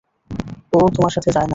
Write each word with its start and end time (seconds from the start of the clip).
ও 0.73 0.79
তোমার 0.95 1.11
সাথে 1.15 1.29
যায় 1.31 1.45
না। 1.45 1.49